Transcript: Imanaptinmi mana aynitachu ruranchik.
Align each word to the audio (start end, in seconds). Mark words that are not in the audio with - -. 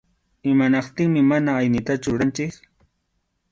Imanaptinmi 0.51 1.21
mana 1.33 1.49
aynitachu 1.61 2.07
ruranchik. 2.17 2.53